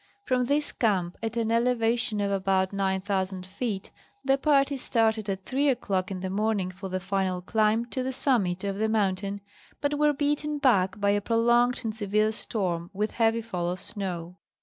[0.25, 3.91] Krom this camp, at an elevation of about 9,000 feet,
[4.25, 8.11] the party started at 3 o'clock in the morning for the final climb to the
[8.11, 9.41] summit of the moun tain,
[9.79, 14.37] but were beaten back by a prolonged and severe storm with heavy fall of snow.